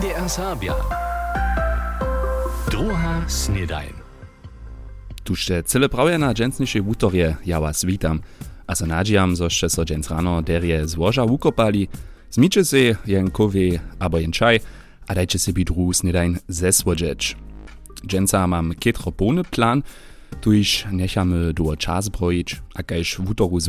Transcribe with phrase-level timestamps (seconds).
[0.00, 0.74] MDR Sabia.
[2.70, 3.92] Druga snedajn.
[5.24, 8.20] Tušte cyle prawie na dżęsniejszej wutorje ja was witam.
[8.66, 11.88] A so nadziejam, zoście so dżęs rano derje złoża ukopali,
[12.30, 14.60] zmicie se jen kowie abo jen czaj,
[15.08, 17.36] a dajcie sobie drugi snedajn zesłodzieć.
[18.06, 19.82] Dżęsa mam kietropony plan,
[20.40, 23.68] tuż nechamy do czas brojić, a kajż wutoru z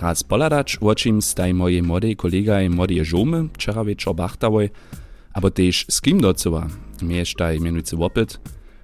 [0.00, 4.70] raz poladać, o staj moje młode kolega i młode żomy wczoraj wieczor bachtałoj,
[5.34, 6.66] abo też z kim docowa,
[7.02, 8.40] miesztaj mianujcy wopyt,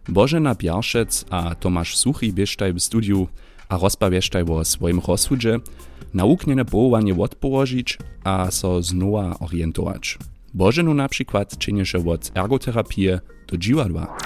[0.09, 3.29] Bożena Bjarszec a Tomasz Suchy biesztaj w studiu
[3.69, 5.57] a rozpawiesztaj o swoim rozsudze,
[6.15, 10.19] naukniene połowanie odpołożyć a so znowa orientować.
[10.55, 13.09] Bożenu na przykład czyniesze od ergoterapii
[13.49, 14.17] do dziwadła.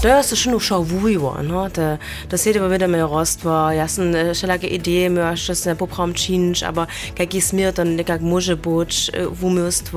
[0.00, 1.30] To se še ušavujvo.
[1.44, 1.66] No?
[1.68, 1.98] Da,
[2.30, 6.88] da se da vidim rojstvo, jaz sem šelake ideje imel, še se poprom činč, ampak
[7.18, 9.92] kak je smer, to nekak može boč v ich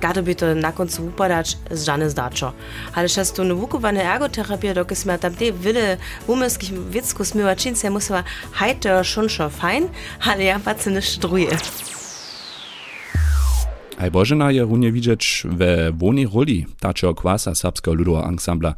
[0.00, 2.50] kada bi to na koncu upadač, žane zdačo.
[2.94, 7.90] Ali še to navukovane ergoterapije, dok smo tam te vide umilskih vicku smeva činč, se
[7.90, 8.24] musela,
[8.58, 9.86] hajte, šunšo, fajn,
[10.26, 11.54] ali ja pa se ne štruje.
[13.96, 18.74] Aj Božena je runie widzieć we woni roli taczego kwasa serbskiego ludowa ansambla.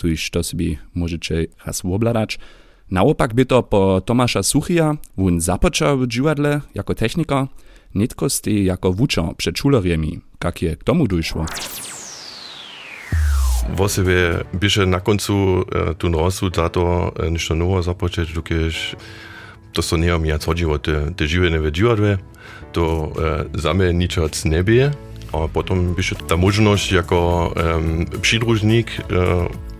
[0.00, 2.38] Tuż to sobie możecie raz obladać.
[2.90, 7.48] Naopak by to po Tomasza Suchija, on zapoczął dziwadle jako technika,
[7.94, 11.46] nitko z tej jako wuczą przed szuleriemi, jak je k tomu dojszło.
[13.88, 18.96] Sobie bieže na koncu e, tu rozsud za to e, nešto novo započeć, dokež
[19.72, 22.18] to so nemam ja chodziło, te, te živene v divadle,
[22.72, 23.12] to
[23.54, 24.90] e, za mnie ničac ne bije,
[25.32, 27.18] a potom bieže ta možnosť jako
[27.54, 28.90] um, přidružník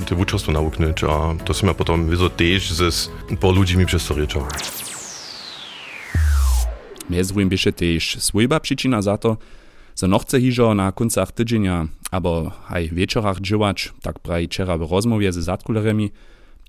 [0.05, 4.47] te vučerstvo nauknąć, a to ja potom vyzo tež z po ľudźmi przez to riečal.
[7.11, 9.37] Mjez drugim bieše tež svojba przyczyna za to,
[9.99, 14.91] że no chce hižo na koncach tydzienia, abo aj wieczorach dżywać, tak prawi wczera w
[14.91, 16.11] rozmowie ze zatkuleremi,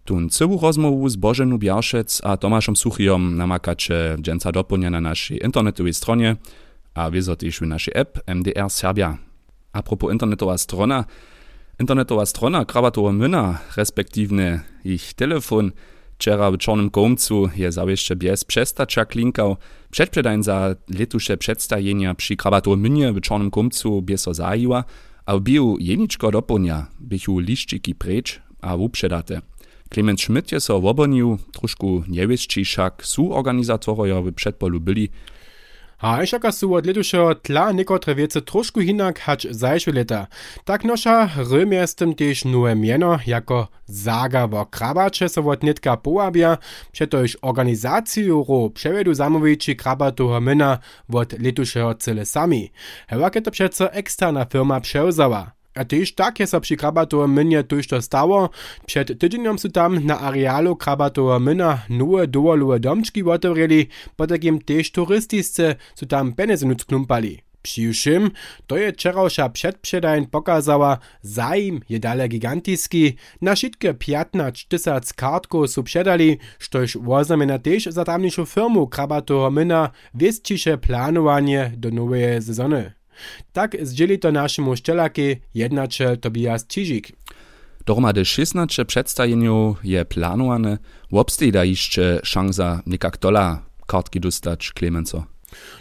[0.05, 5.93] Tun cyłu rozmowu z Bożenu Biarszec a Tomaszem Suchijom namakacie dżęca doponia na naszej internetowej
[5.93, 6.35] stronie,
[6.93, 9.17] a też w naszej app MDR Serbia.
[9.73, 11.05] A propos internetowa strona,
[11.79, 15.71] internetowa strona Krabatowa Myna, respektywnie ich telefon,
[16.15, 19.57] wczera w Czarnym Komcu je zawieszcze bez przestacza klinkał,
[19.91, 24.83] przedprzedań za letusze przedstawienia przy Krabatowa Mynie w Czarnym Komcu bieso zajiła,
[25.25, 29.41] a biu jeniczko doponia, bychu liszczyki precz, a uprzedate.
[29.93, 35.09] Clement Schmidt je so wobonił, troszkę niewieszczy však su organizatoroja w przedpolu byli,
[36.01, 40.25] A išaka su od letušeho tla niekotre wiece trošku hinak hać zajšve leta.
[40.65, 45.63] Tak noša Rym je z tym też nowe mieno jako Zaga wo krabacze so od
[45.63, 46.57] nitka połabia,
[46.91, 50.79] przeto już organizaciju ro przevedu zamowiči krabatoho myna
[51.13, 52.71] od letušeho cyle sami.
[53.09, 55.60] Hewak to przeco eksterna firma przełzała.
[55.75, 58.49] A tyž tak je so przy krabatowe mynie tuż to stało.
[58.85, 65.75] Przed tydzieniem su tam na arealu krabatowe myna nowe dowolue domczki otworili, potakim też turystisce
[65.95, 67.41] su tam penezy nucknumpali.
[67.61, 68.31] Přijušim,
[68.67, 75.83] to je wczorajsza przedprzedajn pokazała, zaim je dale gigantiski, na šitke 15 tysac kartków su
[75.83, 83.00] předali, štož woznamena też za tamniejszą firmu krabatowe myna wiescisze planowanie do nowej sezony.
[83.53, 87.11] Tak zdzieli to naszemu szczelaki jednacze Tobias Cizik.
[87.85, 90.77] Dohromady 16 przedstawieniu je planowane,
[91.11, 95.23] obstejda jeszcze szansa nikak dola kartki dostać Clemenco.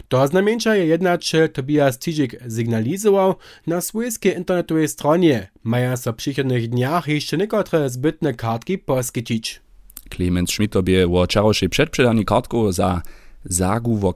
[0.07, 3.35] To znamieńcza je jednacze Tobias Cizik sygnalizował
[3.67, 5.47] na swojskiej internetowej stronie.
[5.63, 9.61] Maja so przychodnych dniach jeszcze niekotre zbytne kartki poskiczyć.
[10.09, 13.01] Clemens Schmidt tobie o czaroszej przedprzedani kartku za
[13.45, 14.13] zagu wo.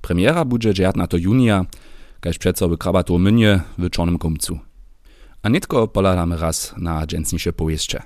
[0.00, 1.66] Premiera będzie 19 junia,
[2.20, 4.58] kaž přeco w krabatu mynie w Czarnym Komcu.
[5.42, 8.02] A nitko poladamy raz na dżęsniejsze powieście.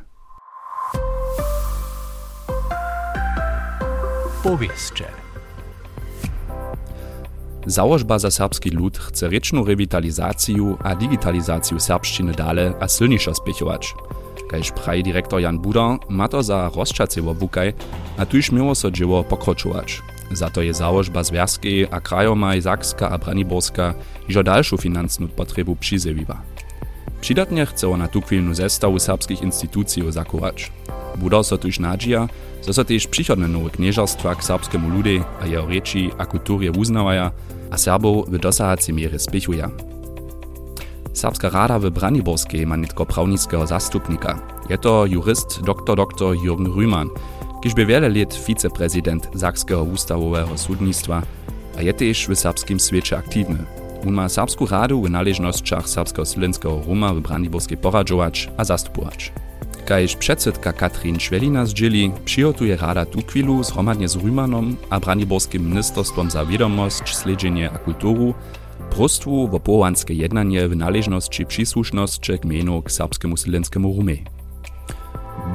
[4.43, 5.05] Powieście.
[7.67, 13.95] Założba za serbski lud chce rečnu rewitalizaciju a digitalizaciju serbszczyny dale a silniejszo spiechować.
[14.51, 17.73] Kaž praji direktor Jan Buda, ma to za rozčacewo bukaj,
[18.19, 20.14] a tuż miało so dzieło pokročować.
[20.33, 23.95] Za to je założba związki a krajomaj Sakska a Braniborska
[24.29, 26.43] iżo dalszą finansną potrebu przyzewiwa.
[27.21, 30.73] Przydatnie chce ona tukwilnu zestawu serbskich instytucji zakować.
[31.17, 32.29] Buda so tuż nadzieja,
[32.67, 37.31] że so też przychodne nowe knieżarstwa k serbskiemu ludzie a jeho reči a kulturje uznawaja,
[37.71, 39.69] a Serbów w dosahacej mierze spiechuje.
[41.13, 44.39] Serbska rada w Braniborskiej ma nitko prawnickiego zastupnika.
[44.71, 47.09] Je to jurist dr dr Jürgen Rühmann,
[47.65, 51.23] kiž by wiele lat wiceprezydent Sakskiego Ustawowego Sudnictwa,
[51.79, 53.59] a je też w serbskim świecie aktywny.
[54.07, 59.33] On ma serbsku radu w należnościach serbsko-slovenskiego Roma w Brandiborskiej poradzować a zastupować.
[59.85, 66.45] Kajż przedsedka Katrin Švelina zdzieli, przygotuje rada tu chwilu z Rumanom a Brandiborskim Ministerstwom za
[66.47, 68.35] wiadomość, śledzenie a kulturu,
[68.91, 73.37] prostwu w połanskie jednanie w należności przysłuszności gmenu k serbskiemu
[73.97, 74.34] Rumie.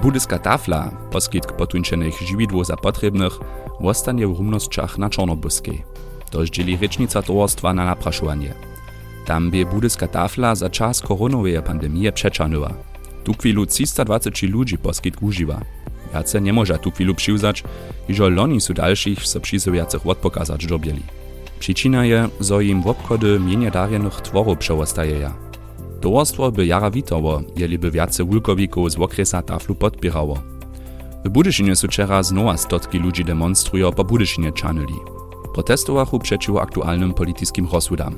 [0.01, 3.39] Budyska tafla, poskitk potuńczenych żywidło za potrzebnych,
[3.81, 5.83] zostanie w rumnościach na Czarnobuskiej.
[6.31, 8.53] To zdzieli rycznica towarstwa na napraszowanie.
[9.25, 12.73] Tam by budyska tafla za czas koronowej pandemii przeczanyła.
[13.23, 15.61] Tu chwilu 320 ludzi poskitk używa.
[16.13, 17.63] Jace nie może tu chwilu przyuzać,
[18.09, 21.03] iż loni su dalszych so przysywiacych odpokazać dobieli.
[21.59, 25.48] Przyczyna je, zo im w obchody mienie darjenych tworów przełostaje.
[26.01, 30.39] Towarstwo by jara witowo, jeli by wiace wulkowików z okresa taflu podpierało.
[31.25, 34.93] W Budyszynie su wczera znowa stotki ludzi demonstrują po Budyszynie czanyli.
[35.53, 38.15] Protestowachu przeciw aktualnym polityckim rozsudam.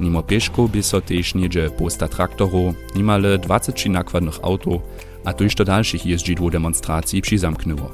[0.00, 4.80] Nimo pieszko by so też niedzie posta traktorów, nimale 20 nakładnych auto,
[5.24, 7.90] a tuż do dalszych jeździdł demonstracji przyzamknęło.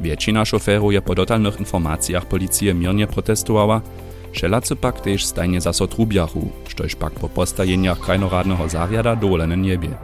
[0.00, 3.80] Większość szoferów je po dotalnych informacjach policji miernie protestowała,
[4.34, 9.94] Šelacy pak też stajnie zaso trubiachu, štož pak po postajeniach krajnoradnego zariada dole niebie.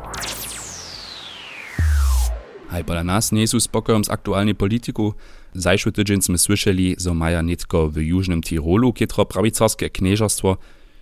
[2.70, 5.14] Haj pola nas nie są spokojom z aktualnej polityku.
[5.54, 10.56] Zajszły tydzień sme słyszeli, zo maja nitko w Jużnym Tirolu kietro prawicarskie knieżostwo,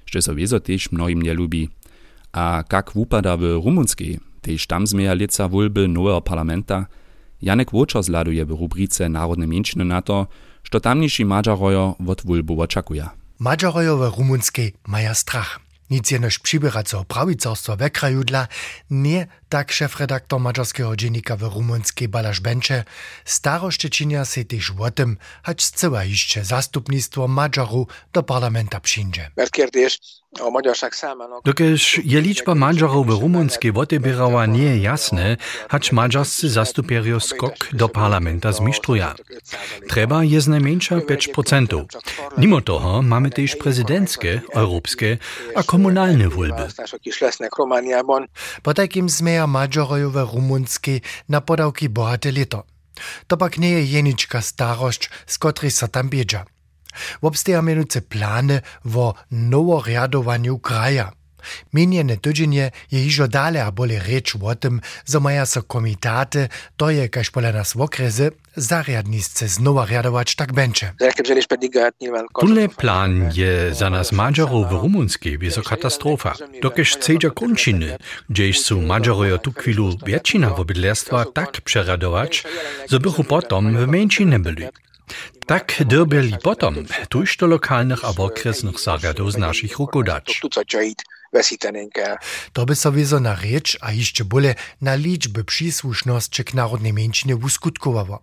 [0.07, 1.69] że so wiezo też mnoim nie lubi.
[2.33, 6.87] A kak wupada w Rumunskiej, też tam zmeja lica wulby nowego parlamenta,
[7.43, 10.27] Janek Łoczor zladuje w rubrice Narodne Mieńczyny na to,
[10.69, 13.05] što tamniejsi Madżarojo od wulbu oczekuje.
[13.39, 15.61] Madżarojo w Rumunskiej maja strach.
[15.91, 18.49] Nic jenož přiběracého pravicarstva ve kraju dla
[18.91, 22.85] nie tak šéf-redaktor maďarského dziennika w rumunskiej Balaš Benče
[23.25, 29.31] starošte činia se tyž o tym, hać zcela jeszcze zastupnictwo Madżaru do parlamenta przyjdzie.
[31.45, 35.37] Dokež je liczba Maďarov w rumunskiej wotebierała nie jasne,
[35.69, 39.15] hać maďarscy zastupierio skok do parlamenta zmistrzuja.
[39.89, 41.85] Treba je najmniejsza 5%.
[42.39, 45.19] Mimo toho mamy też prezydenckie, europejskie
[45.55, 46.69] a komunalne wólby.
[48.63, 52.65] Po takim zmeja Maďarojo w rumunskiej na podałki bohate lito.
[53.27, 56.45] To pak nie je jenička starość, z której sa tam biedza.
[57.23, 58.61] Obstaja mianowicie plany
[58.95, 61.13] o noworiadowaniu kraja.
[61.73, 66.91] Minjene tydzienie je hižo dale a boli reč o tym, zo maja so komitaty, to
[66.91, 70.93] je kaž pola nas w okrezy, zariadnisce znowa riadować tak będzie.
[72.41, 76.35] Tunle plan je za nas Maďarov w Rumunskiej wieso katastrofa.
[76.63, 77.97] Dokež cedja končiny,
[78.31, 82.45] gdzieś su Maďarojo tu chwilu většina obydlerstwa tak przeradować,
[82.89, 84.69] zo bychu potom w mniejszine byli.
[85.49, 86.75] Tak dyrbeli potom,
[87.09, 90.41] tuż do lokalnych albo okresnych zagadów z naszych rukodacz.
[92.53, 97.37] To by so wiezo na rzecz, a jeszcze bole na liczby przysłuszności k narodnej mieńczyny
[97.37, 98.21] uskutkowało.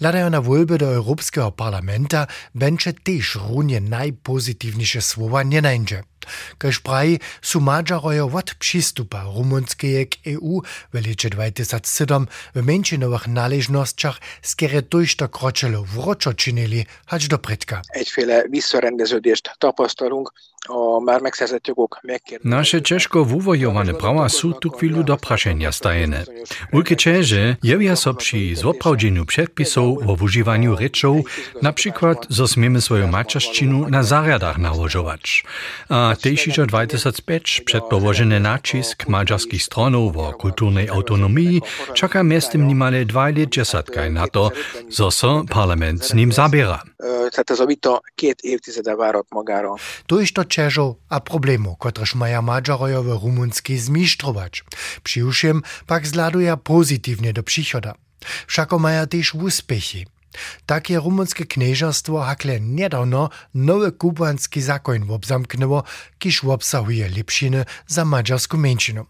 [0.00, 6.02] Ladajo na wólby do Europejskiego Parlamenta będzie też runie najpozytywniejsze słowa nie najdzie.
[6.58, 14.20] Kaž praji, su Maďarojo od przystupa Rumunskeje k EU w lecie 2007 w menšinowych należnościach
[14.42, 17.82] skere tuż to kroczelo wroczo czynili, hać do predka.
[17.94, 20.32] Egyféle visszarendeződést tapasztalunk,
[20.66, 22.48] a már megszerzett jogok megkérdezésére.
[22.48, 26.24] Nasze ciężko wuwojowane prawa są tu chwilu do praszenia stajene.
[26.72, 31.20] Ulkecze, jewia so przy zoprawdzeniu przepisów o używaniu ryczów,
[31.62, 35.44] na przykład, zo smiemy swoją maczaszczynu na zariadach nałożować.
[35.88, 41.62] A też iżo 2005 przed położony nacisk mađarskich stronów o kulturnej autonomii
[41.94, 44.50] czeka miastem nimale dwa lat na to,
[44.90, 46.82] zo so parlament z nim zabiera.
[47.32, 49.74] Tehát ez a vita két évtizede várat magára.
[50.06, 54.64] To jest to ciężo a problemu, kotreż maja Maďarojo w rumunskiej zmistrzować.
[55.02, 57.94] Przyjuszym pak zladuje pozytywnie do przychoda.
[58.46, 60.04] Wszako maja też uspechy.
[60.66, 65.82] Takie rumunskie knieżerstwo hakle niedawno nowy kubanski zakon obzamknęło,
[66.18, 69.04] kiż obsahuje lepsziny za maďarską mniejszynę.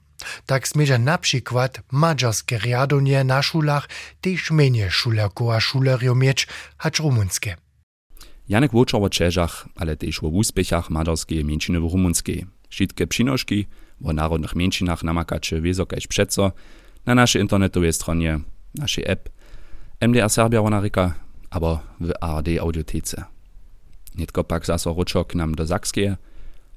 [0.47, 3.89] Tak smieja na przykład maďarskie riadonie na szulach
[4.21, 6.49] też mniej szulerków a szuleriów mieć,
[6.79, 7.57] hacz rumunskie.
[8.49, 12.47] Janek Łoczor o Čežach, ale też o uspechach maďarskiej mniejszyny w rumunskiej.
[12.69, 13.67] Wszystkie przynożki
[14.05, 16.53] o narodnych mniejszynach namakacie wiezo kaž przeco
[17.07, 18.41] na naszej internetowej stronie,
[18.75, 19.29] naszej app
[20.09, 21.15] MDR Serbia Ronarika,
[21.51, 23.25] aber w ARD Audiotece.
[24.19, 26.17] Nitko pak zaso ruczok nam do Sakskie.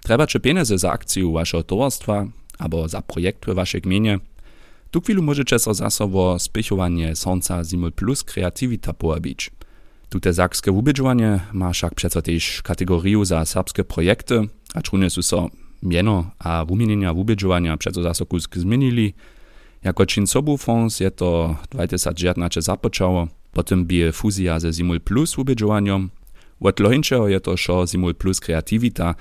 [0.02, 2.28] Treba czy pieniądze za akcję waszego towarstwa,
[2.60, 4.20] albo za projekt w waszej gminie.
[4.92, 9.52] Tu chwilu możecie so zaso o spychowanie Sonca Simul Plus kreatywita poabić.
[10.10, 14.36] Tute sakske wubědžovanje ma však přeco tež kategoriju za serbske projekty,
[14.76, 15.50] a črune su so
[15.82, 19.14] mieno a wumienienia wubědžovanja přeco zaso kusk zmenili.
[19.86, 25.38] Jako čin sobu fons je to 2019 započało, potem bije fuzja ze Simul Plus.
[26.60, 29.14] Od lohinčeho je to šo Simul Plus kreativita,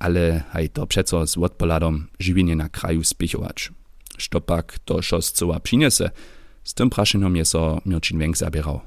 [0.00, 3.70] ale aj to přeco z odpoladom žiwienie na kraju spichować.
[4.18, 6.10] Štopak to šo zcoła přinese,
[6.64, 8.80] z tym praszenom je so Mirčin Wenk zabierał.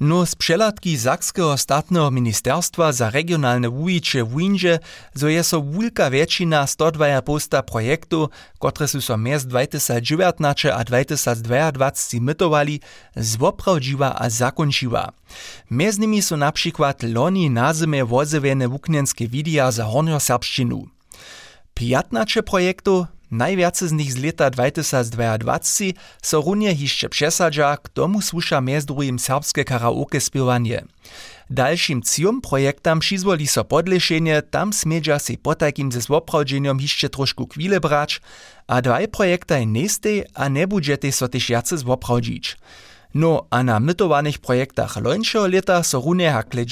[0.00, 4.78] No z przelatki Sakskeho statnego ministerstwa za regionalne wujicze w Windzie,
[5.14, 11.92] zo je so wulka wiecina 102 posta projektu, które su so mez 2019 a 2022
[12.20, 12.80] mytowali,
[13.16, 15.12] zwoprawdziła a zakończyła.
[15.70, 20.86] Mez nimi są na przykład loni na zimie wozywiene wuknienskie widia za hornioserbszczynu.
[21.74, 25.58] 15 projektu Najwiace z nich z leta 2022
[26.22, 30.82] so runie hišće přesadža, k tomu sluša drugim serbske karaoke spěwanie.
[31.50, 37.48] Dalším cílom projektam přizvoli so podlešenie, tam smedža si po takim ze swoprawdženjom hišće trošku
[37.82, 38.20] brać,
[38.68, 42.56] a dwaj projektaj nestej a ne budžete so tež jace zwoprawdžić.
[43.14, 46.64] No, a na mytowanych projektach lońszego leta so runie hakle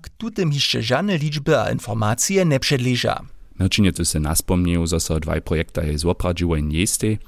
[0.00, 3.31] k tutym hišće žane liczby a informacje ne předleža.
[3.58, 7.18] Merčinje tu se naspomnił, że so dwaj projekta je zopradziło niestej,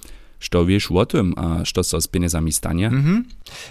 [0.44, 2.86] Što wiesz o tym, a što so z pieniędzmi stanie?
[2.86, 3.24] Mhm.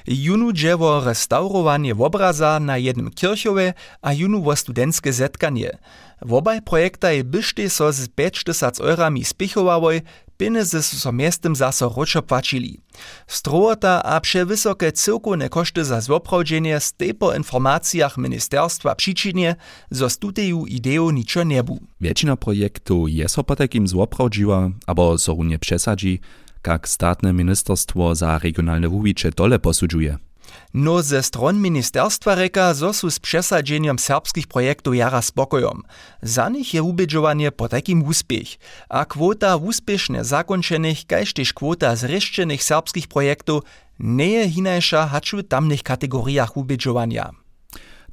[0.08, 5.77] Junu dzieło restaurowanie obraza na jednym kirchowie, a junu wo studenckie zetkanie.
[6.22, 10.01] Wobaj projekta je byšte so z 50 eurami spichowały,
[10.38, 12.82] pieniądze su so miestem zaso ročo płacili.
[13.27, 19.56] Strowota a przewysokie cyrkowne koszty za zwoprawdzenie z tej po informacjach ministerstwa przyczynie,
[19.92, 21.80] zo z tuteju ideą niczo nebu.
[22.01, 26.20] Většina projektów je so po takim zwoprawdziła, abo so runie przesadzi,
[26.67, 30.17] jak statne ministerstwo za regionalne wuwicze dole posudżuje.
[30.74, 35.84] No ze stron ministerstwa reka, zo su z przesadzeniem serbskich projektów jara spokojom.
[36.22, 38.58] Za nich je ubedžovanie po takim úspěch.
[38.89, 43.63] A kwota úspěšne zakončených, kaž tež kwota zreščených serbskich projektów
[44.00, 47.42] nie je hinajša hač v tamnych kategoriach ubedžovania.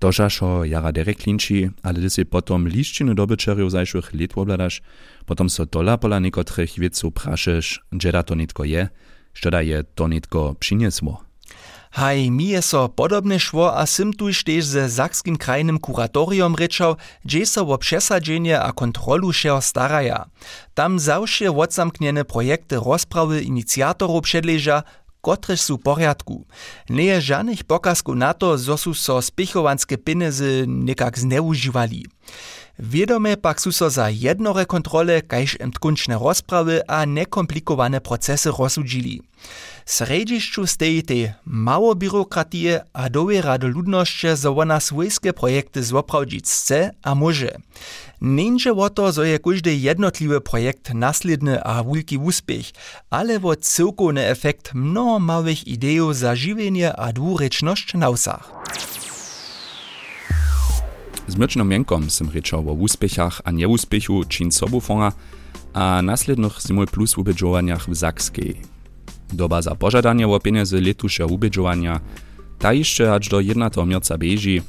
[0.01, 4.81] Dožašo jara Derek klinči, ale si potom liščinu dobyczerju zajszłych lit obladaš,
[5.29, 8.89] potom so dola pola niekotrych wieców praszesz, gdzie to nitko je,
[9.33, 11.31] što je to nitko przyniesło.
[11.91, 16.95] Haj, mi je so podobne šło, a sym tuž tež ze Sakskim krajnym kuratorium rečał,
[17.25, 20.31] gdzie so wo przesadzenje a kontrolu šeho staraja.
[20.75, 24.83] Tam zawsze odzamkniene projekty rozprawy inicjatorów przedleża,
[25.21, 26.47] kotrež su porjadku.
[26.91, 29.21] Nie je żadnych pokazków na to, zo su so
[30.05, 32.07] pieniądze nekak zneużywali.
[32.83, 39.21] Wiedome pak su so za jednore kontrole, kajž tkunčne rozprawy a nekomplikowane procesy rozsudzili.
[39.85, 46.91] Središću steji te mało byrokratije a dowera do ludnošće za ona swojskie projekty zwoprawdzić chce
[47.03, 47.53] a może.
[48.21, 52.73] Nieńcze o to, zo je każdy jednotliwy projekt nasledny a wulki uspech,
[53.11, 58.53] ale o cyrkowny efekt mnoho małych idejów za żywienie a dwurečnosć na usach.
[61.37, 65.13] Myrczną Miękom sam ryczał o uspechach a nieuspechu czyn sobufonga,
[65.73, 68.61] a naslednych Simul Plus ubedżowaniach w Zakskiej.
[69.33, 72.01] Doba za pożadanie o pieniądze letusze ubedżowania
[72.59, 74.63] ta jeszcze aż do 1 mierca bieži,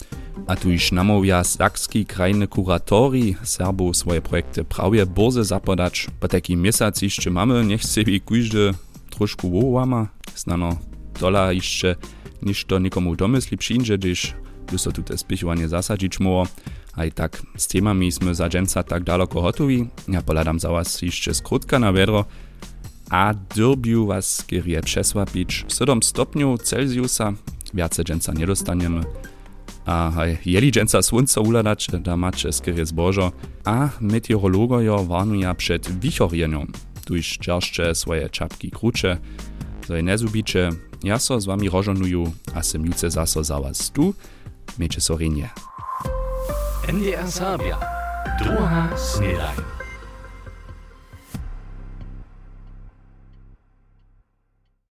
[0.47, 6.07] a tu już namówia Sakski krajny kuratori Serbów swoje projekty prawie borze zapodać.
[6.19, 8.73] Po taki miesiąc jeszcze mamy, niech sobie każdy
[9.09, 10.77] troszkę wołama, znano
[11.19, 11.95] dola jeszcze
[12.41, 14.33] niż to nikomu domysli przyjdzie, gdyż
[14.77, 16.47] so tu te spichowanie zasadzić mo,
[16.93, 19.87] a i tak z temami jsme za dżęca tak daleko gotowi.
[20.07, 22.25] Ja poladam za was jeszcze skrótka na wiadro,
[23.09, 27.33] a dyrbiu was skierie przesłapić 7 stopniów Celsjusa,
[27.73, 29.03] Wiace dżęca nie dostaniemy.
[29.85, 33.31] A hej, jeli dżęca słońca uladać, da macie skierie zbożo,
[33.65, 36.71] a meteorologojo warnuja przed wichorieniem,
[37.05, 39.17] tuż czerszcze swoje czapki krucze,
[39.87, 40.69] so je nezubicie,
[41.03, 44.13] ja so z wami rożonuju, a sem juce zaso za was tu,
[44.79, 45.49] Miejcie sorenie.
[46.87, 47.77] NDR Sabia.
[48.39, 49.80] Druga snedajn.